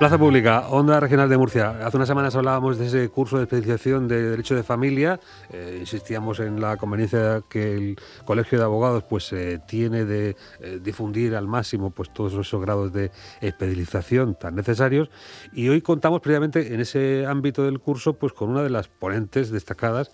Plaza 0.00 0.16
Pública, 0.16 0.66
Onda 0.70 0.98
Regional 0.98 1.28
de 1.28 1.36
Murcia. 1.36 1.86
Hace 1.86 1.98
unas 1.98 2.08
semanas 2.08 2.34
hablábamos 2.34 2.78
de 2.78 2.86
ese 2.86 3.10
curso 3.10 3.36
de 3.36 3.42
especialización 3.42 4.08
de 4.08 4.30
Derecho 4.30 4.54
de 4.54 4.62
Familia. 4.62 5.20
Eh, 5.52 5.76
insistíamos 5.78 6.40
en 6.40 6.58
la 6.58 6.78
conveniencia 6.78 7.42
que 7.50 7.74
el 7.74 7.96
Colegio 8.24 8.56
de 8.56 8.64
Abogados 8.64 9.04
pues 9.06 9.30
eh, 9.34 9.60
tiene 9.68 10.06
de 10.06 10.36
eh, 10.60 10.80
difundir 10.82 11.36
al 11.36 11.46
máximo 11.46 11.90
pues 11.90 12.10
todos 12.14 12.32
esos 12.32 12.62
grados 12.62 12.94
de 12.94 13.10
especialización 13.42 14.36
tan 14.36 14.54
necesarios. 14.54 15.10
Y 15.52 15.68
hoy 15.68 15.82
contamos 15.82 16.22
previamente 16.22 16.72
en 16.72 16.80
ese 16.80 17.26
ámbito 17.26 17.62
del 17.64 17.78
curso 17.78 18.14
pues 18.14 18.32
con 18.32 18.48
una 18.48 18.62
de 18.62 18.70
las 18.70 18.88
ponentes 18.88 19.50
destacadas 19.50 20.10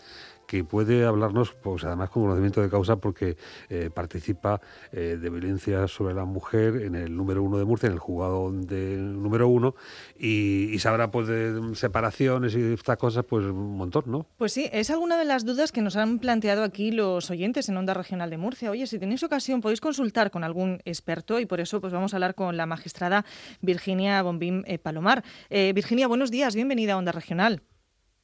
que 0.47 0.65
puede 0.65 1.05
hablarnos, 1.05 1.53
pues 1.53 1.85
además 1.85 2.11
con 2.11 2.23
conocimiento 2.23 2.63
de 2.63 2.71
causa, 2.71 2.97
porque 2.97 3.37
eh, 3.69 3.91
participa 3.93 4.61
eh, 4.93 5.19
de 5.21 5.31
violencia 5.31 5.89
sobre 5.89 6.15
la 6.15 6.25
mujer 6.25 6.83
en 6.83 6.95
el 6.95 7.17
número 7.17 7.43
uno 7.43 7.59
de 7.59 7.65
Murcia, 7.65 7.89
en 7.89 7.95
el 7.95 7.99
juzgado 7.99 8.53
de 8.53 8.97
número 8.97 9.49
uno, 9.49 9.75
y, 10.19 10.77
sabrá 10.79 11.11
pues 11.11 11.27
de 11.27 11.75
separaciones 11.75 12.55
y 12.55 12.75
estas 12.75 12.97
cosas, 12.97 13.25
pues 13.25 13.45
un 13.47 13.77
montón, 13.77 14.05
¿no? 14.07 14.27
Pues 14.37 14.53
sí, 14.53 14.69
es 14.73 14.91
alguna 14.91 15.19
de 15.19 15.25
las 15.25 15.45
dudas 15.45 15.73
que 15.73 15.83
nos 15.83 15.97
han 15.97 16.21
planteado 16.21 16.63
aquí 16.63 16.93
los 16.93 17.29
oyentes 17.31 17.69
en 17.69 17.77
Onda 17.77 17.93
Regional 17.93 18.31
de 18.31 18.37
Murcia. 18.37 18.71
Oye, 18.71 18.87
si 18.87 18.99
tenéis 18.99 19.23
ocasión, 19.25 19.61
podéis 19.61 19.81
consultar 19.81 20.31
con 20.31 20.45
algún 20.45 20.81
experto 20.85 21.41
y 21.41 21.47
por 21.47 21.61
eso 21.61 21.81
pues 21.81 21.93
vamos 21.93 22.13
a 22.13 22.19
hablar 22.19 22.35
con 22.35 22.57
la 22.57 22.67
magistrada 22.67 23.25
Virginia 23.63 24.23
Bombín 24.23 24.63
eh, 24.67 24.79
Palomar. 24.79 25.25
Virginia, 25.51 26.07
buenos 26.07 26.31
días, 26.31 26.55
bienvenida 26.55 26.93
a 26.93 26.99
Onda 26.99 27.13
Regional. 27.13 27.63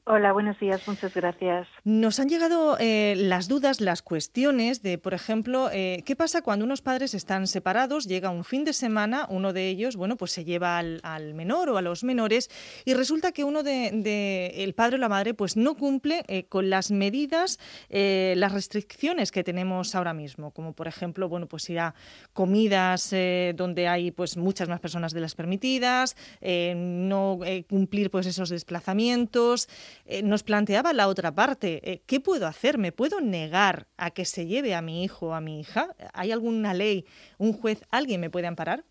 Hola, 0.04 0.32
buenos 0.32 0.58
días, 0.58 0.82
muchas 0.88 1.14
gracias. 1.14 1.68
Nos 1.84 2.18
han 2.18 2.28
llegado 2.28 2.76
eh, 2.80 3.14
las 3.16 3.46
dudas, 3.46 3.80
las 3.80 4.02
cuestiones 4.02 4.82
de, 4.82 4.98
por 4.98 5.14
ejemplo, 5.14 5.70
eh, 5.72 6.02
¿qué 6.04 6.16
pasa 6.16 6.42
cuando 6.42 6.64
unos 6.64 6.82
padres 6.82 7.14
están 7.14 7.46
separados? 7.46 8.08
Llega 8.08 8.28
un 8.30 8.42
fin 8.42 8.64
de 8.64 8.72
semana, 8.72 9.28
uno 9.30 9.52
de 9.52 9.68
ellos, 9.68 9.94
bueno, 9.94 10.16
pues 10.16 10.32
se 10.32 10.44
lleva 10.44 10.78
al, 10.78 11.34
menor 11.34 11.70
o 11.70 11.76
a 11.76 11.82
los 11.82 12.02
menores 12.02 12.50
y 12.84 12.94
resulta 12.94 13.30
que 13.30 13.44
uno 13.44 13.62
de, 13.62 14.52
el 14.56 14.74
padre 14.74 14.96
o 14.96 14.98
la 14.98 15.08
madre, 15.08 15.34
pues 15.34 15.56
no 15.56 15.76
cumple 15.76 16.24
eh, 16.26 16.46
con 16.48 16.68
las 16.68 16.90
medidas, 16.90 17.60
las 17.88 18.52
restricciones 18.52 19.30
que 19.30 19.44
tenemos 19.44 19.94
ahora 19.94 20.14
mismo, 20.14 20.50
como 20.50 20.72
por 20.72 20.88
ejemplo, 20.88 21.28
bueno, 21.28 21.46
pues 21.46 21.70
ir 21.70 21.78
a 21.78 21.94
comidas 22.32 23.14
donde 23.54 23.86
hay 23.86 24.10
pues 24.10 24.36
muchas 24.36 24.68
más 24.68 24.80
personas 24.80 25.12
de 25.12 25.20
las 25.20 25.36
permitidas, 25.36 26.16
no 26.42 27.38
cumplir 27.68 28.10
pues 28.10 28.26
esos 28.26 28.48
desplazamientos. 28.48 29.68
Eh, 30.04 30.22
nos 30.22 30.42
planteaba 30.42 30.92
la 30.92 31.08
otra 31.08 31.32
parte, 31.32 31.80
eh, 31.90 32.02
¿qué 32.06 32.20
puedo 32.20 32.46
hacer? 32.46 32.78
¿Me 32.78 32.92
puedo 32.92 33.20
negar 33.20 33.86
a 33.96 34.10
que 34.10 34.24
se 34.24 34.46
lleve 34.46 34.74
a 34.74 34.82
mi 34.82 35.04
hijo 35.04 35.28
o 35.28 35.34
a 35.34 35.40
mi 35.40 35.60
hija? 35.60 35.88
¿Hay 36.14 36.32
alguna 36.32 36.74
ley, 36.74 37.06
un 37.38 37.52
juez, 37.52 37.82
alguien 37.90 38.20
me 38.20 38.30
puede 38.30 38.46
amparar? 38.46 38.84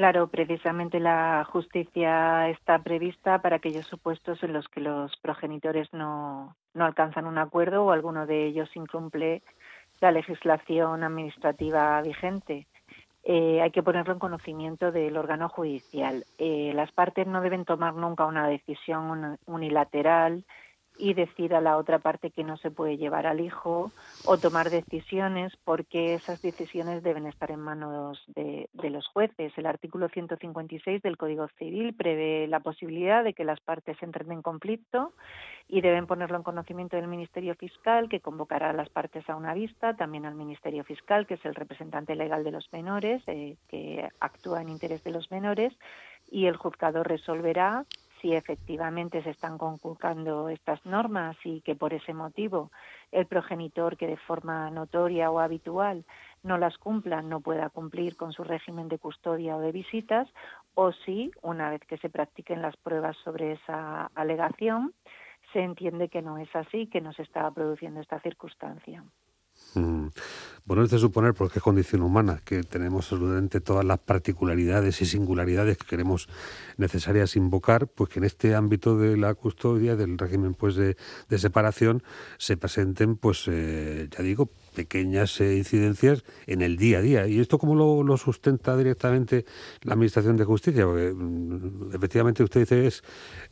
Claro, 0.00 0.28
precisamente 0.28 0.98
la 0.98 1.44
justicia 1.44 2.48
está 2.48 2.78
prevista 2.78 3.42
para 3.42 3.56
aquellos 3.56 3.86
supuestos 3.86 4.42
en 4.42 4.54
los 4.54 4.66
que 4.68 4.80
los 4.80 5.14
progenitores 5.18 5.92
no, 5.92 6.56
no 6.72 6.84
alcanzan 6.86 7.26
un 7.26 7.36
acuerdo 7.36 7.84
o 7.84 7.90
alguno 7.90 8.26
de 8.26 8.46
ellos 8.46 8.70
incumple 8.74 9.42
la 10.00 10.10
legislación 10.10 11.04
administrativa 11.04 12.00
vigente. 12.00 12.66
Eh, 13.22 13.60
hay 13.60 13.70
que 13.70 13.82
ponerlo 13.82 14.14
en 14.14 14.18
conocimiento 14.18 14.92
del 14.92 15.16
órgano 15.16 15.48
judicial. 15.48 16.24
Eh, 16.38 16.72
las 16.74 16.90
partes 16.92 17.26
no 17.26 17.40
deben 17.42 17.64
tomar 17.64 17.94
nunca 17.94 18.24
una 18.24 18.48
decisión 18.48 19.38
unilateral 19.46 20.44
y 21.00 21.14
decir 21.14 21.54
a 21.54 21.60
la 21.60 21.78
otra 21.78 21.98
parte 21.98 22.30
que 22.30 22.44
no 22.44 22.56
se 22.58 22.70
puede 22.70 22.98
llevar 22.98 23.26
al 23.26 23.40
hijo 23.40 23.90
o 24.26 24.38
tomar 24.38 24.68
decisiones 24.68 25.56
porque 25.64 26.14
esas 26.14 26.42
decisiones 26.42 27.02
deben 27.02 27.26
estar 27.26 27.50
en 27.50 27.60
manos 27.60 28.22
de, 28.28 28.68
los 28.90 29.06
jueces. 29.08 29.52
El 29.56 29.66
artículo 29.66 30.08
156 30.08 31.02
del 31.02 31.16
Código 31.16 31.48
Civil 31.58 31.94
prevé 31.94 32.46
la 32.48 32.60
posibilidad 32.60 33.24
de 33.24 33.34
que 33.34 33.44
las 33.44 33.60
partes 33.60 33.96
entren 34.02 34.32
en 34.32 34.42
conflicto 34.42 35.12
y 35.68 35.80
deben 35.80 36.06
ponerlo 36.06 36.36
en 36.36 36.42
conocimiento 36.42 36.96
del 36.96 37.06
Ministerio 37.06 37.54
Fiscal, 37.54 38.08
que 38.08 38.20
convocará 38.20 38.70
a 38.70 38.72
las 38.72 38.88
partes 38.88 39.28
a 39.30 39.36
una 39.36 39.54
vista, 39.54 39.94
también 39.94 40.26
al 40.26 40.34
Ministerio 40.34 40.82
Fiscal, 40.82 41.26
que 41.26 41.34
es 41.34 41.44
el 41.44 41.54
representante 41.54 42.16
legal 42.16 42.42
de 42.42 42.50
los 42.50 42.70
menores, 42.72 43.22
eh, 43.28 43.56
que 43.68 44.08
actúa 44.18 44.62
en 44.62 44.68
interés 44.68 45.04
de 45.04 45.12
los 45.12 45.30
menores, 45.30 45.72
y 46.28 46.46
el 46.46 46.56
juzgado 46.56 47.04
resolverá 47.04 47.86
si 48.20 48.34
efectivamente 48.34 49.22
se 49.22 49.30
están 49.30 49.58
conculcando 49.58 50.48
estas 50.48 50.84
normas 50.84 51.36
y 51.44 51.60
que 51.62 51.74
por 51.74 51.94
ese 51.94 52.14
motivo 52.14 52.70
el 53.12 53.26
progenitor 53.26 53.96
que 53.96 54.06
de 54.06 54.16
forma 54.16 54.70
notoria 54.70 55.30
o 55.30 55.38
habitual 55.38 56.04
no 56.42 56.58
las 56.58 56.76
cumpla 56.78 57.22
no 57.22 57.40
pueda 57.40 57.70
cumplir 57.70 58.16
con 58.16 58.32
su 58.32 58.44
régimen 58.44 58.88
de 58.88 58.98
custodia 58.98 59.56
o 59.56 59.60
de 59.60 59.72
visitas 59.72 60.28
o 60.74 60.92
si 60.92 61.30
una 61.42 61.70
vez 61.70 61.80
que 61.86 61.98
se 61.98 62.10
practiquen 62.10 62.62
las 62.62 62.76
pruebas 62.76 63.16
sobre 63.24 63.52
esa 63.52 64.06
alegación 64.14 64.94
se 65.52 65.60
entiende 65.60 66.08
que 66.08 66.22
no 66.22 66.38
es 66.38 66.54
así, 66.54 66.86
que 66.86 67.00
no 67.00 67.12
se 67.12 67.22
estaba 67.22 67.50
produciendo 67.50 68.00
esta 68.00 68.20
circunstancia. 68.20 69.02
Mm. 69.74 70.08
Bueno, 70.70 70.84
es 70.84 70.90
de 70.90 70.98
suponer, 70.98 71.34
porque 71.34 71.58
es 71.58 71.64
condición 71.64 72.02
humana, 72.02 72.42
que 72.44 72.62
tenemos 72.62 73.10
absolutamente 73.10 73.60
todas 73.60 73.84
las 73.84 73.98
particularidades 73.98 75.00
y 75.02 75.06
singularidades 75.06 75.76
que 75.76 75.84
queremos 75.84 76.28
necesarias 76.76 77.34
invocar, 77.34 77.88
pues 77.88 78.10
que 78.10 78.20
en 78.20 78.24
este 78.24 78.54
ámbito 78.54 78.96
de 78.96 79.16
la 79.16 79.34
custodia, 79.34 79.96
del 79.96 80.16
régimen 80.16 80.54
pues 80.54 80.76
de, 80.76 80.96
separación, 81.38 82.04
se 82.38 82.56
presenten, 82.56 83.16
pues 83.16 83.48
eh, 83.48 84.08
ya 84.16 84.22
digo, 84.22 84.48
pequeñas 84.74 85.40
eh, 85.40 85.56
incidencias 85.56 86.22
en 86.46 86.62
el 86.62 86.76
día 86.76 86.98
a 86.98 87.02
día. 87.02 87.26
¿Y 87.26 87.40
esto 87.40 87.58
cómo 87.58 87.74
lo, 87.74 88.16
sustenta 88.16 88.76
directamente 88.76 89.46
la 89.82 89.94
Administración 89.94 90.36
de 90.36 90.44
Justicia? 90.44 90.84
Porque 90.84 91.12
mm, 91.12 91.94
efectivamente 91.94 92.44
usted 92.44 92.60
dice 92.60 92.86
es 92.86 93.02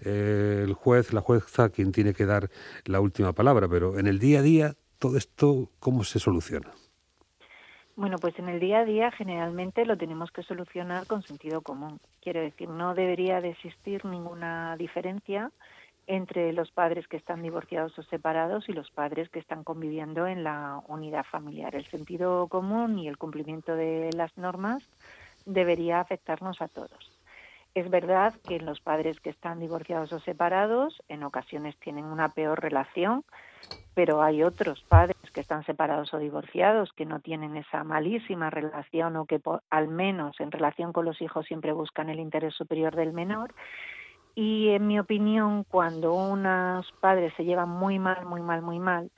eh, 0.02 0.62
el 0.64 0.74
juez, 0.74 1.12
la 1.12 1.20
jueza 1.20 1.70
quien 1.70 1.90
tiene 1.90 2.14
que 2.14 2.26
dar 2.26 2.48
la 2.84 3.00
última 3.00 3.32
palabra, 3.32 3.68
pero 3.68 3.98
en 3.98 4.06
el 4.06 4.20
día 4.20 4.38
a 4.38 4.42
día 4.42 4.76
todo 4.98 5.16
esto, 5.16 5.70
¿cómo 5.80 6.04
se 6.04 6.18
soluciona? 6.18 6.72
Bueno, 7.96 8.16
pues 8.20 8.38
en 8.38 8.48
el 8.48 8.60
día 8.60 8.80
a 8.80 8.84
día 8.84 9.10
generalmente 9.10 9.84
lo 9.84 9.96
tenemos 9.96 10.30
que 10.30 10.44
solucionar 10.44 11.06
con 11.06 11.22
sentido 11.22 11.62
común. 11.62 11.98
Quiero 12.20 12.40
decir, 12.40 12.68
no 12.68 12.94
debería 12.94 13.40
de 13.40 13.50
existir 13.50 14.04
ninguna 14.04 14.76
diferencia 14.76 15.50
entre 16.06 16.52
los 16.52 16.70
padres 16.70 17.06
que 17.08 17.16
están 17.16 17.42
divorciados 17.42 17.98
o 17.98 18.02
separados 18.02 18.68
y 18.68 18.72
los 18.72 18.90
padres 18.90 19.28
que 19.30 19.40
están 19.40 19.64
conviviendo 19.64 20.26
en 20.26 20.44
la 20.44 20.80
unidad 20.86 21.24
familiar. 21.24 21.74
El 21.74 21.86
sentido 21.86 22.46
común 22.46 22.98
y 22.98 23.08
el 23.08 23.18
cumplimiento 23.18 23.74
de 23.74 24.10
las 24.14 24.36
normas 24.38 24.82
debería 25.44 26.00
afectarnos 26.00 26.62
a 26.62 26.68
todos. 26.68 27.17
Es 27.78 27.88
verdad 27.90 28.34
que 28.44 28.58
los 28.58 28.80
padres 28.80 29.20
que 29.20 29.30
están 29.30 29.60
divorciados 29.60 30.12
o 30.12 30.18
separados 30.18 31.00
en 31.06 31.22
ocasiones 31.22 31.76
tienen 31.78 32.06
una 32.06 32.30
peor 32.30 32.60
relación, 32.60 33.24
pero 33.94 34.20
hay 34.20 34.42
otros 34.42 34.84
padres 34.88 35.14
que 35.32 35.40
están 35.40 35.64
separados 35.64 36.12
o 36.12 36.18
divorciados 36.18 36.92
que 36.94 37.06
no 37.06 37.20
tienen 37.20 37.56
esa 37.56 37.84
malísima 37.84 38.50
relación 38.50 39.14
o 39.14 39.26
que 39.26 39.40
al 39.70 39.86
menos 39.86 40.40
en 40.40 40.50
relación 40.50 40.92
con 40.92 41.04
los 41.04 41.22
hijos 41.22 41.46
siempre 41.46 41.70
buscan 41.70 42.08
el 42.08 42.18
interés 42.18 42.52
superior 42.54 42.96
del 42.96 43.12
menor. 43.12 43.54
Y 44.34 44.70
en 44.70 44.88
mi 44.88 44.98
opinión, 44.98 45.62
cuando 45.62 46.14
unos 46.14 46.92
padres 46.98 47.32
se 47.36 47.44
llevan 47.44 47.68
muy 47.68 48.00
mal, 48.00 48.26
muy 48.26 48.42
mal, 48.42 48.60
muy 48.60 48.80
mal, 48.80 49.12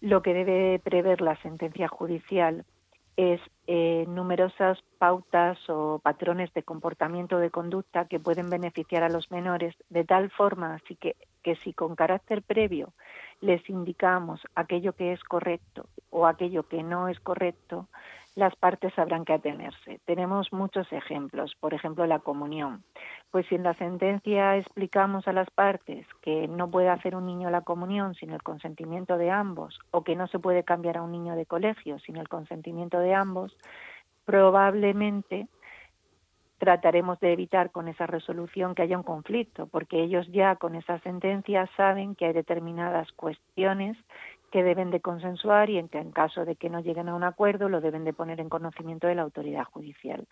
lo 0.00 0.22
que 0.22 0.32
debe 0.32 0.78
prever 0.78 1.20
la 1.20 1.36
sentencia 1.42 1.86
judicial 1.86 2.64
es 3.16 3.40
eh, 3.66 4.04
numerosas 4.08 4.78
pautas 4.98 5.58
o 5.68 5.98
patrones 5.98 6.52
de 6.54 6.62
comportamiento 6.62 7.38
de 7.38 7.50
conducta 7.50 8.06
que 8.06 8.20
pueden 8.20 8.50
beneficiar 8.50 9.02
a 9.02 9.08
los 9.08 9.30
menores 9.30 9.74
de 9.88 10.04
tal 10.04 10.30
forma 10.30 10.74
así 10.74 10.96
que, 10.96 11.16
que 11.42 11.56
si 11.56 11.72
con 11.72 11.96
carácter 11.96 12.42
previo 12.42 12.92
les 13.40 13.68
indicamos 13.68 14.40
aquello 14.54 14.92
que 14.92 15.12
es 15.12 15.22
correcto 15.24 15.88
o 16.10 16.26
aquello 16.26 16.68
que 16.68 16.82
no 16.82 17.08
es 17.08 17.18
correcto, 17.20 17.88
las 18.36 18.54
partes 18.54 18.92
sabrán 18.94 19.24
que 19.24 19.32
atenerse. 19.32 19.98
Tenemos 20.04 20.52
muchos 20.52 20.92
ejemplos, 20.92 21.56
por 21.58 21.72
ejemplo, 21.72 22.06
la 22.06 22.18
comunión. 22.18 22.84
Pues 23.30 23.46
si 23.46 23.54
en 23.54 23.62
la 23.62 23.72
sentencia 23.74 24.56
explicamos 24.58 25.26
a 25.26 25.32
las 25.32 25.50
partes 25.50 26.06
que 26.20 26.46
no 26.46 26.70
puede 26.70 26.90
hacer 26.90 27.16
un 27.16 27.24
niño 27.26 27.50
la 27.50 27.62
comunión 27.62 28.14
sin 28.14 28.30
el 28.30 28.42
consentimiento 28.42 29.16
de 29.16 29.30
ambos 29.30 29.78
o 29.90 30.04
que 30.04 30.16
no 30.16 30.28
se 30.28 30.38
puede 30.38 30.64
cambiar 30.64 30.98
a 30.98 31.02
un 31.02 31.12
niño 31.12 31.34
de 31.34 31.46
colegio 31.46 31.98
sin 31.98 32.18
el 32.18 32.28
consentimiento 32.28 32.98
de 32.98 33.14
ambos, 33.14 33.56
probablemente 34.26 35.48
trataremos 36.58 37.18
de 37.20 37.32
evitar 37.32 37.70
con 37.70 37.88
esa 37.88 38.06
resolución 38.06 38.74
que 38.74 38.82
haya 38.82 38.96
un 38.96 39.02
conflicto, 39.02 39.66
porque 39.66 40.02
ellos 40.02 40.26
ya 40.30 40.56
con 40.56 40.74
esa 40.74 40.98
sentencia 41.00 41.68
saben 41.76 42.14
que 42.14 42.26
hay 42.26 42.32
determinadas 42.32 43.10
cuestiones 43.12 43.96
que 44.56 44.64
deben 44.64 44.90
de 44.90 45.00
consensuar 45.00 45.68
y 45.68 45.76
en 45.76 45.90
que 45.90 45.98
en 45.98 46.12
caso 46.12 46.46
de 46.46 46.56
que 46.56 46.70
no 46.70 46.80
lleguen 46.80 47.10
a 47.10 47.14
un 47.14 47.24
acuerdo 47.24 47.68
lo 47.68 47.82
deben 47.82 48.04
de 48.04 48.14
poner 48.14 48.40
en 48.40 48.48
conocimiento 48.48 49.06
de 49.06 49.14
la 49.14 49.20
autoridad 49.20 49.64
judicial. 49.64 50.26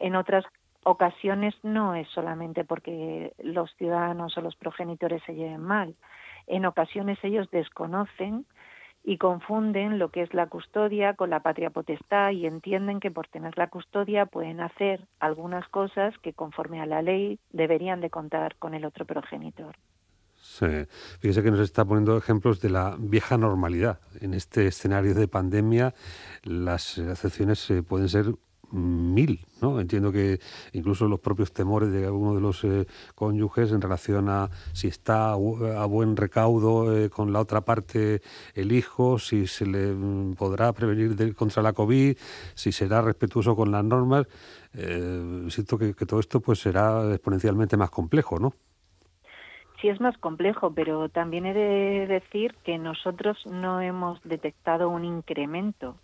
En 0.00 0.16
otras 0.16 0.44
ocasiones 0.82 1.54
no 1.62 1.94
es 1.94 2.08
solamente 2.08 2.64
porque 2.64 3.34
los 3.38 3.72
ciudadanos 3.76 4.36
o 4.36 4.40
los 4.40 4.56
progenitores 4.56 5.22
se 5.26 5.36
lleven 5.36 5.60
mal. 5.60 5.94
En 6.48 6.66
ocasiones 6.66 7.20
ellos 7.22 7.48
desconocen 7.52 8.46
y 9.04 9.16
confunden 9.16 10.00
lo 10.00 10.08
que 10.08 10.22
es 10.22 10.34
la 10.34 10.48
custodia 10.48 11.14
con 11.14 11.30
la 11.30 11.38
patria 11.38 11.70
potestad 11.70 12.32
y 12.32 12.46
entienden 12.46 12.98
que 12.98 13.12
por 13.12 13.28
tener 13.28 13.56
la 13.56 13.68
custodia 13.68 14.26
pueden 14.26 14.60
hacer 14.60 15.06
algunas 15.20 15.68
cosas 15.68 16.18
que 16.18 16.32
conforme 16.32 16.80
a 16.80 16.86
la 16.86 17.00
ley 17.00 17.38
deberían 17.52 18.00
de 18.00 18.10
contar 18.10 18.56
con 18.56 18.74
el 18.74 18.84
otro 18.84 19.04
progenitor. 19.04 19.76
Fíjese 21.20 21.42
que 21.42 21.50
nos 21.50 21.60
está 21.60 21.84
poniendo 21.84 22.16
ejemplos 22.16 22.60
de 22.60 22.70
la 22.70 22.96
vieja 22.98 23.38
normalidad. 23.38 24.00
En 24.20 24.34
este 24.34 24.66
escenario 24.66 25.14
de 25.14 25.28
pandemia, 25.28 25.94
las 26.42 26.98
excepciones 26.98 27.70
eh, 27.70 27.82
pueden 27.82 28.08
ser 28.08 28.34
mil, 28.70 29.46
¿no? 29.60 29.80
Entiendo 29.80 30.12
que 30.12 30.40
incluso 30.72 31.08
los 31.08 31.20
propios 31.20 31.52
temores 31.52 31.90
de 31.90 32.04
alguno 32.04 32.34
de 32.34 32.40
los 32.40 32.64
eh, 32.64 32.86
cónyuges 33.14 33.72
en 33.72 33.80
relación 33.80 34.28
a 34.28 34.50
si 34.72 34.88
está 34.88 35.32
a 35.32 35.86
buen 35.86 36.16
recaudo 36.16 36.96
eh, 36.96 37.10
con 37.10 37.32
la 37.32 37.40
otra 37.40 37.62
parte 37.62 38.22
el 38.54 38.72
hijo, 38.72 39.18
si 39.18 39.46
se 39.46 39.66
le 39.66 39.92
mm, 39.92 40.34
podrá 40.34 40.72
prevenir 40.72 41.34
contra 41.34 41.62
la 41.62 41.72
COVID, 41.72 42.16
si 42.54 42.72
será 42.72 43.02
respetuoso 43.02 43.56
con 43.56 43.70
las 43.70 43.84
normas. 43.84 44.26
Eh, 44.74 45.46
siento 45.50 45.78
que, 45.78 45.94
que, 45.94 46.06
todo 46.06 46.20
esto 46.20 46.40
pues 46.40 46.60
será 46.60 47.10
exponencialmente 47.12 47.76
más 47.76 47.90
complejo, 47.90 48.38
¿no? 48.38 48.54
Sí 49.80 49.88
es 49.88 50.00
más 50.00 50.18
complejo, 50.18 50.72
pero 50.74 51.08
también 51.08 51.46
he 51.46 51.54
de 51.54 52.06
decir 52.08 52.54
que 52.64 52.78
nosotros 52.78 53.38
no 53.46 53.80
hemos 53.80 54.20
detectado 54.24 54.88
un 54.88 55.04
incremento 55.04 55.96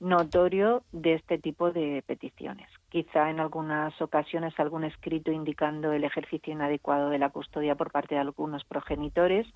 notorio 0.00 0.82
de 0.92 1.12
este 1.12 1.38
tipo 1.38 1.70
de 1.70 2.02
peticiones. 2.06 2.68
Quizá 2.88 3.28
en 3.28 3.38
algunas 3.38 4.00
ocasiones 4.00 4.58
algún 4.58 4.84
escrito 4.84 5.30
indicando 5.30 5.92
el 5.92 6.04
ejercicio 6.04 6.54
inadecuado 6.54 7.10
de 7.10 7.18
la 7.18 7.28
custodia 7.28 7.74
por 7.74 7.92
parte 7.92 8.14
de 8.14 8.22
algunos 8.22 8.64
progenitores, 8.64 9.46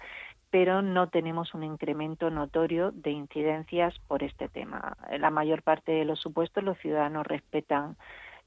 pero 0.50 0.82
no 0.82 1.08
tenemos 1.08 1.54
un 1.54 1.64
incremento 1.64 2.28
notorio 2.28 2.92
de 2.92 3.12
incidencias 3.12 3.98
por 4.06 4.22
este 4.22 4.48
tema. 4.48 4.98
En 5.10 5.22
la 5.22 5.30
mayor 5.30 5.62
parte 5.62 5.92
de 5.92 6.04
los 6.04 6.20
supuestos 6.20 6.62
los 6.62 6.78
ciudadanos 6.78 7.26
respetan 7.26 7.96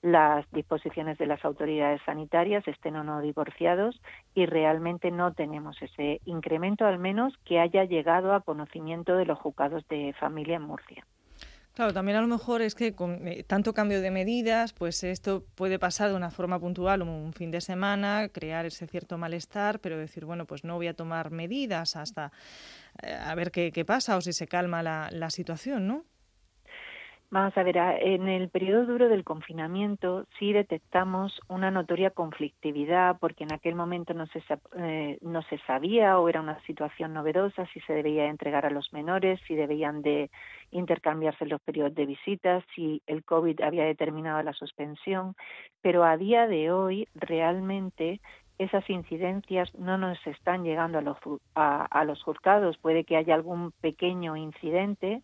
las 0.01 0.49
disposiciones 0.51 1.17
de 1.17 1.25
las 1.25 1.43
autoridades 1.43 2.01
sanitarias, 2.05 2.67
estén 2.67 2.95
o 2.95 3.03
no 3.03 3.21
divorciados, 3.21 3.99
y 4.35 4.45
realmente 4.45 5.11
no 5.11 5.33
tenemos 5.33 5.81
ese 5.81 6.21
incremento, 6.25 6.85
al 6.85 6.99
menos 6.99 7.33
que 7.45 7.59
haya 7.59 7.83
llegado 7.83 8.33
a 8.33 8.41
conocimiento 8.41 9.15
de 9.17 9.25
los 9.25 9.39
juzgados 9.39 9.87
de 9.87 10.13
familia 10.19 10.57
en 10.57 10.63
Murcia. 10.63 11.05
Claro, 11.77 11.93
también 11.93 12.17
a 12.17 12.21
lo 12.21 12.27
mejor 12.27 12.63
es 12.63 12.73
que 12.73 12.95
con 12.95 13.27
eh, 13.27 13.43
tanto 13.43 13.71
cambio 13.71 14.01
de 14.01 14.09
medidas, 14.09 14.73
pues 14.73 15.03
esto 15.03 15.45
puede 15.53 15.77
pasar 15.77 16.09
de 16.09 16.15
una 16.15 16.31
forma 16.31 16.59
puntual 16.59 17.03
un 17.03 17.33
fin 17.33 17.51
de 17.51 17.61
semana, 17.61 18.29
crear 18.29 18.65
ese 18.65 18.87
cierto 18.87 19.19
malestar, 19.19 19.79
pero 19.79 19.95
decir, 19.95 20.25
bueno, 20.25 20.45
pues 20.45 20.63
no 20.63 20.75
voy 20.75 20.87
a 20.87 20.95
tomar 20.95 21.29
medidas 21.29 21.95
hasta 21.95 22.31
eh, 23.03 23.13
a 23.13 23.35
ver 23.35 23.51
qué, 23.51 23.85
pasa 23.85 24.17
o 24.17 24.21
si 24.21 24.33
se 24.33 24.47
calma 24.47 24.81
la, 24.81 25.09
la 25.11 25.29
situación, 25.29 25.85
¿no? 25.85 26.05
Vamos 27.29 27.57
a 27.57 27.63
ver, 27.63 27.75
en 27.75 28.29
el 28.29 28.47
periodo 28.47 28.85
duro 28.85 29.09
del 29.09 29.25
confinamiento 29.25 30.25
sí 30.39 30.53
detectamos 30.53 31.41
una 31.49 31.69
notoria 31.71 32.09
conflictividad 32.11 33.17
porque 33.19 33.43
en 33.43 33.51
aquel 33.51 33.75
momento 33.75 34.13
no 34.13 34.27
se, 34.27 34.41
eh, 34.77 35.17
no 35.21 35.41
se 35.41 35.57
sabía 35.67 36.19
o 36.19 36.29
era 36.29 36.39
una 36.39 36.57
situación 36.61 37.13
novedosa 37.13 37.65
si 37.73 37.81
se 37.81 37.91
debía 37.91 38.27
entregar 38.27 38.65
a 38.65 38.69
los 38.69 38.93
menores, 38.93 39.41
si 39.45 39.55
debían 39.55 40.01
de 40.03 40.31
intercambiarse 40.71 41.45
los 41.45 41.59
periodos 41.59 41.95
de 41.95 42.05
visitas, 42.05 42.63
si 42.73 43.01
el 43.07 43.25
COVID 43.25 43.59
había 43.59 43.83
determinado 43.83 44.41
la 44.41 44.53
suspensión, 44.53 45.35
pero 45.81 46.05
a 46.05 46.15
día 46.15 46.47
de 46.47 46.71
hoy 46.71 47.09
realmente 47.13 48.21
esas 48.57 48.89
incidencias 48.89 49.73
no 49.75 49.97
nos 49.97 50.17
están 50.25 50.63
llegando 50.63 50.97
a 50.97 51.01
los, 51.01 51.17
a, 51.55 51.85
a 51.85 52.05
los 52.05 52.23
juzgados. 52.23 52.77
Puede 52.77 53.03
que 53.03 53.17
haya 53.17 53.35
algún 53.35 53.71
pequeño 53.81 54.35
incidente, 54.37 55.21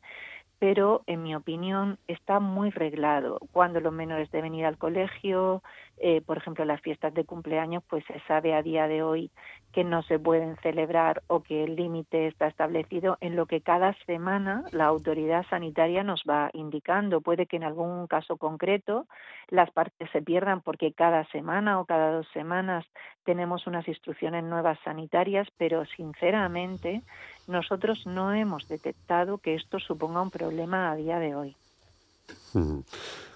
pero 0.63 1.03
en 1.07 1.23
mi 1.23 1.35
opinión 1.35 1.99
está 2.07 2.39
muy 2.39 2.69
reglado. 2.69 3.37
Cuando 3.51 3.81
los 3.81 3.91
menores 3.91 4.31
deben 4.31 4.55
ir 4.55 4.65
al 4.65 4.77
colegio, 4.77 5.61
eh, 5.97 6.21
por 6.21 6.37
ejemplo, 6.37 6.63
las 6.63 6.79
fiestas 6.79 7.13
de 7.13 7.25
cumpleaños, 7.25 7.83
pues 7.89 8.05
se 8.05 8.17
sabe 8.29 8.53
a 8.53 8.61
día 8.61 8.87
de 8.87 9.03
hoy 9.03 9.29
que 9.73 9.83
no 9.83 10.03
se 10.03 10.19
pueden 10.19 10.55
celebrar 10.57 11.21
o 11.27 11.41
que 11.43 11.65
el 11.65 11.75
límite 11.75 12.27
está 12.27 12.47
establecido 12.47 13.17
en 13.19 13.35
lo 13.35 13.45
que 13.45 13.59
cada 13.59 13.93
semana 14.05 14.63
la 14.71 14.85
autoridad 14.85 15.45
sanitaria 15.49 16.01
nos 16.01 16.23
va 16.29 16.49
indicando. 16.53 17.19
Puede 17.19 17.45
que 17.45 17.57
en 17.57 17.65
algún 17.65 18.07
caso 18.07 18.37
concreto 18.37 19.05
las 19.49 19.69
partes 19.71 20.09
se 20.11 20.21
pierdan 20.21 20.61
porque 20.61 20.93
cada 20.93 21.25
semana 21.25 21.81
o 21.81 21.85
cada 21.85 22.13
dos 22.13 22.27
semanas 22.31 22.85
tenemos 23.25 23.67
unas 23.67 23.85
instrucciones 23.87 24.45
nuevas 24.45 24.79
sanitarias, 24.85 25.47
pero 25.57 25.85
sinceramente 25.85 27.01
nosotros 27.47 28.05
no 28.05 28.33
hemos 28.33 28.67
detectado 28.67 29.37
que 29.37 29.55
esto 29.55 29.79
suponga 29.79 30.21
un 30.21 30.31
problema 30.31 30.91
a 30.91 30.95
día 30.95 31.19
de 31.19 31.35
hoy. 31.35 31.55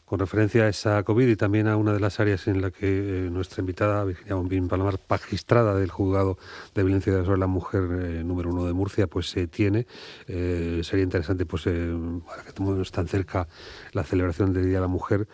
Con 0.07 0.19
referencia 0.19 0.63
a 0.63 0.69
esa 0.69 1.04
COVID 1.04 1.27
y 1.27 1.36
también 1.36 1.68
a 1.68 1.75
una 1.75 1.92
de 1.92 2.00
las 2.00 2.21
áreas 2.21 2.48
en 2.48 2.62
la 2.62 2.71
que 2.71 3.25
eh, 3.25 3.30
nuestra 3.30 3.59
invitada, 3.59 4.06
Virginia 4.06 4.36
Bombín 4.36 4.69
Palomar, 4.69 4.98
magistrada 5.09 5.75
del 5.75 5.92
juzgado 5.92 6.38
de 6.74 6.83
violencia 6.83 7.25
sobre 7.25 7.39
la 7.39 7.48
mujer 7.48 7.83
eh, 7.92 8.24
número 8.24 8.50
uno 8.50 8.65
de 8.65 8.71
Murcia, 8.71 9.07
pues 9.07 9.30
se 9.30 9.48
tiene. 9.48 9.86
Eh, 10.27 10.80
sería 10.86 11.04
interesante, 11.04 11.45
pues, 11.45 11.63
para 11.63 12.44
que 12.44 12.48
estemos 12.48 12.89
tan 12.89 13.09
cerca 13.09 13.50
la 13.92 14.06
celebración 14.06 14.54
del 14.54 14.68
Día 14.68 14.75
de 14.75 14.81
la 14.81 14.88
Mujer, 14.88 15.27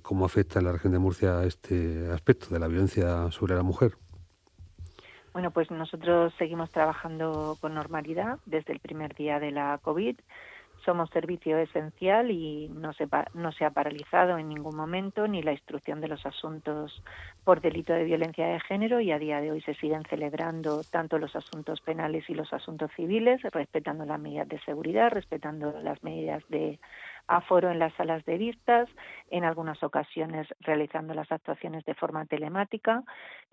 cómo 0.00 0.24
afecta 0.24 0.60
en 0.60 0.64
la 0.64 0.72
región 0.72 0.94
de 0.94 0.98
Murcia 0.98 1.44
este 1.44 2.10
aspecto 2.10 2.46
de 2.48 2.60
la 2.60 2.68
violencia 2.68 3.30
sobre 3.32 3.54
la 3.54 3.62
mujer. 3.62 3.98
Bueno, 5.34 5.50
pues 5.50 5.68
nosotros 5.68 6.32
seguimos 6.38 6.70
trabajando 6.70 7.58
con 7.60 7.74
normalidad 7.74 8.38
desde 8.46 8.72
el 8.72 8.78
primer 8.78 9.16
día 9.16 9.40
de 9.40 9.50
la 9.50 9.80
COVID. 9.82 10.14
Somos 10.84 11.10
servicio 11.10 11.58
esencial 11.58 12.30
y 12.30 12.68
no 12.68 12.92
se, 12.92 13.08
no 13.32 13.50
se 13.50 13.64
ha 13.64 13.70
paralizado 13.70 14.38
en 14.38 14.48
ningún 14.48 14.76
momento 14.76 15.26
ni 15.26 15.42
la 15.42 15.50
instrucción 15.50 16.00
de 16.00 16.06
los 16.06 16.24
asuntos 16.24 17.02
por 17.42 17.60
delito 17.60 17.92
de 17.92 18.04
violencia 18.04 18.46
de 18.46 18.60
género 18.60 19.00
y 19.00 19.10
a 19.10 19.18
día 19.18 19.40
de 19.40 19.50
hoy 19.50 19.60
se 19.62 19.74
siguen 19.74 20.04
celebrando 20.08 20.82
tanto 20.84 21.18
los 21.18 21.34
asuntos 21.34 21.80
penales 21.80 22.30
y 22.30 22.34
los 22.34 22.52
asuntos 22.52 22.92
civiles, 22.94 23.42
respetando 23.42 24.04
las 24.04 24.20
medidas 24.20 24.48
de 24.48 24.60
seguridad, 24.60 25.10
respetando 25.10 25.74
las 25.82 26.00
medidas 26.04 26.44
de 26.48 26.78
aforo 27.26 27.70
en 27.70 27.78
las 27.78 27.94
salas 27.94 28.24
de 28.24 28.38
vistas, 28.38 28.88
en 29.30 29.44
algunas 29.44 29.82
ocasiones 29.82 30.46
realizando 30.60 31.14
las 31.14 31.30
actuaciones 31.32 31.84
de 31.84 31.94
forma 31.94 32.26
telemática 32.26 33.02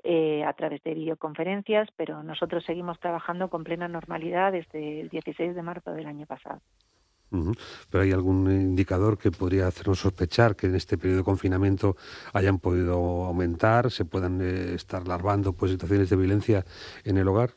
eh, 0.03 0.43
a 0.43 0.53
través 0.53 0.83
de 0.83 0.93
videoconferencias, 0.93 1.89
pero 1.95 2.23
nosotros 2.23 2.63
seguimos 2.65 2.99
trabajando 2.99 3.49
con 3.49 3.63
plena 3.63 3.87
normalidad 3.87 4.51
desde 4.51 5.01
el 5.01 5.09
16 5.09 5.55
de 5.55 5.61
marzo 5.61 5.91
del 5.91 6.07
año 6.07 6.25
pasado. 6.25 6.59
Pero 7.89 8.03
hay 8.03 8.11
algún 8.11 8.51
indicador 8.51 9.17
que 9.17 9.31
podría 9.31 9.67
hacernos 9.67 9.99
sospechar 9.99 10.57
que 10.57 10.67
en 10.67 10.75
este 10.75 10.97
periodo 10.97 11.19
de 11.19 11.23
confinamiento 11.23 11.95
hayan 12.33 12.59
podido 12.59 13.23
aumentar, 13.23 13.89
se 13.89 14.03
puedan 14.03 14.41
eh, 14.41 14.73
estar 14.75 15.07
larvando 15.07 15.53
pues, 15.53 15.71
situaciones 15.71 16.09
de 16.09 16.17
violencia 16.17 16.65
en 17.05 17.17
el 17.17 17.27
hogar. 17.29 17.51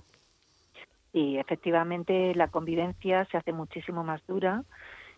Y 1.13 1.39
efectivamente 1.39 2.35
la 2.35 2.49
convivencia 2.49 3.25
se 3.31 3.37
hace 3.37 3.53
muchísimo 3.53 4.05
más 4.05 4.25
dura 4.27 4.65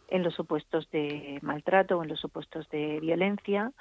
en 0.09 0.23
los 0.23 0.35
supuestos 0.35 0.91
de 0.91 1.39
maltrato 1.43 1.99
o 1.99 2.03
en 2.03 2.09
los 2.09 2.21
supuestos 2.21 2.69
de 2.71 3.01
violencia 3.01 3.73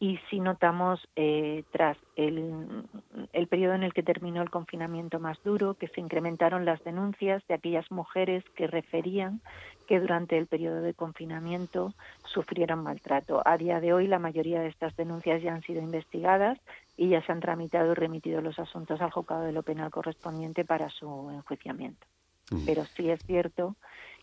y 0.00 0.18
si 0.28 0.40
notamos 0.40 1.00
eh, 1.14 1.64
tras 1.70 1.96
el, 2.16 2.84
el 3.32 3.46
periodo 3.46 3.74
en 3.74 3.84
el 3.84 3.92
que 3.92 4.02
terminó 4.02 4.42
el 4.42 4.50
confinamiento 4.50 5.20
más 5.20 5.42
duro 5.44 5.74
que 5.74 5.88
se 5.88 6.00
incrementaron 6.00 6.64
las 6.64 6.82
denuncias 6.84 7.46
de 7.46 7.54
aquellas 7.54 7.90
mujeres 7.90 8.44
que 8.56 8.66
referían 8.66 9.40
que 9.86 10.00
durante 10.00 10.36
el 10.36 10.46
periodo 10.46 10.80
de 10.80 10.94
confinamiento 10.94 11.94
sufrieron 12.24 12.82
maltrato. 12.82 13.42
A 13.46 13.56
día 13.56 13.80
de 13.80 13.92
hoy 13.92 14.06
la 14.06 14.18
mayoría 14.18 14.60
de 14.60 14.68
estas 14.68 14.96
denuncias 14.96 15.42
ya 15.42 15.54
han 15.54 15.62
sido 15.62 15.80
investigadas 15.80 16.58
y 16.96 17.10
ya 17.10 17.22
se 17.22 17.32
han 17.32 17.40
tramitado 17.40 17.92
y 17.92 17.94
remitido 17.94 18.40
los 18.40 18.58
asuntos 18.58 19.00
al 19.00 19.10
juzgado 19.10 19.44
de 19.44 19.52
lo 19.52 19.62
penal 19.62 19.90
correspondiente 19.90 20.64
para 20.64 20.88
su 20.90 21.30
enjuiciamiento. 21.30 22.06
Mm. 22.50 22.66
Pero 22.66 22.84
sí 22.84 23.10
es 23.10 23.20
cierto 23.24 23.76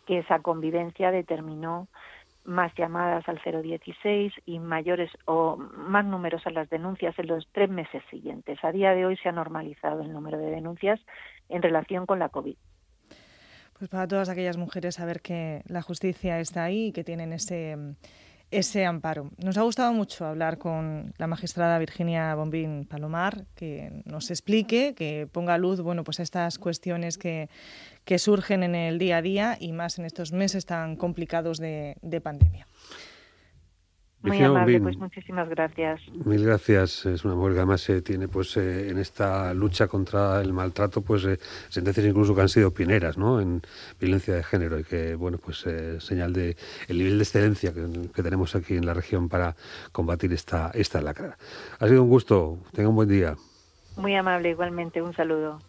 que 0.05 0.19
esa 0.19 0.39
convivencia 0.39 1.11
determinó 1.11 1.87
más 2.43 2.73
llamadas 2.75 3.23
al 3.27 3.39
016 3.43 4.33
y 4.45 4.59
mayores 4.59 5.11
o 5.25 5.57
más 5.57 6.05
numerosas 6.05 6.53
las 6.53 6.69
denuncias 6.69 7.17
en 7.19 7.27
los 7.27 7.47
tres 7.51 7.69
meses 7.69 8.01
siguientes. 8.09 8.57
A 8.63 8.71
día 8.71 8.91
de 8.91 9.05
hoy 9.05 9.17
se 9.17 9.29
ha 9.29 9.31
normalizado 9.31 10.01
el 10.01 10.11
número 10.11 10.37
de 10.37 10.49
denuncias 10.49 10.99
en 11.49 11.61
relación 11.61 12.05
con 12.05 12.19
la 12.19 12.29
COVID. 12.29 12.55
Pues 13.77 13.89
para 13.89 14.07
todas 14.07 14.29
aquellas 14.29 14.57
mujeres 14.57 14.95
saber 14.95 15.21
que 15.21 15.63
la 15.67 15.81
justicia 15.81 16.39
está 16.39 16.63
ahí 16.63 16.87
y 16.87 16.91
que 16.91 17.03
tienen 17.03 17.33
ese 17.33 17.75
ese 18.51 18.85
amparo. 18.85 19.31
Nos 19.37 19.57
ha 19.57 19.61
gustado 19.63 19.93
mucho 19.93 20.25
hablar 20.25 20.57
con 20.57 21.13
la 21.17 21.27
magistrada 21.27 21.79
Virginia 21.79 22.35
Bombín 22.35 22.85
Palomar, 22.85 23.45
que 23.55 24.03
nos 24.05 24.29
explique, 24.29 24.93
que 24.93 25.27
ponga 25.31 25.57
luz, 25.57 25.81
bueno, 25.81 26.03
pues 26.03 26.19
estas 26.19 26.59
cuestiones 26.59 27.17
que, 27.17 27.49
que 28.03 28.19
surgen 28.19 28.63
en 28.63 28.75
el 28.75 28.99
día 28.99 29.17
a 29.17 29.21
día 29.21 29.57
y 29.59 29.71
más 29.71 29.97
en 29.99 30.05
estos 30.05 30.33
meses 30.33 30.65
tan 30.65 30.97
complicados 30.97 31.57
de, 31.57 31.95
de 32.01 32.21
pandemia. 32.21 32.67
Muy 34.23 34.39
amable, 34.43 34.79
pues 34.79 34.97
muchísimas 34.97 35.49
gracias. 35.49 35.99
Mil 36.25 36.45
gracias. 36.45 37.05
Es 37.07 37.25
una 37.25 37.33
mujer 37.33 37.53
que 37.53 37.59
además 37.59 37.89
eh, 37.89 38.01
tiene 38.01 38.27
pues 38.27 38.55
eh, 38.55 38.89
en 38.89 38.99
esta 38.99 39.53
lucha 39.53 39.87
contra 39.87 40.41
el 40.41 40.53
maltrato 40.53 41.01
pues 41.01 41.25
eh, 41.25 41.39
sentencias 41.69 42.05
incluso 42.05 42.35
que 42.35 42.41
han 42.41 42.49
sido 42.49 42.71
pioneras 42.71 43.17
¿no? 43.17 43.41
en 43.41 43.61
violencia 43.99 44.35
de 44.35 44.43
género 44.43 44.79
y 44.79 44.83
que 44.83 45.15
bueno 45.15 45.39
pues 45.39 45.65
señal 45.99 46.33
de 46.33 46.55
el 46.87 46.97
nivel 46.99 47.17
de 47.17 47.23
excelencia 47.23 47.73
que, 47.73 48.21
tenemos 48.21 48.55
aquí 48.55 48.75
en 48.75 48.85
la 48.85 48.93
región 48.93 49.29
para 49.29 49.55
combatir 49.91 50.31
esta, 50.33 50.69
esta 50.75 51.01
lacra. 51.01 51.37
Ha 51.79 51.87
sido 51.87 52.03
un 52.03 52.09
gusto. 52.09 52.59
Tenga 52.73 52.89
un 52.89 52.95
buen 52.95 53.09
día. 53.09 53.35
Muy 53.97 54.15
amable, 54.15 54.51
igualmente. 54.51 55.01
Un 55.01 55.13
saludo. 55.13 55.59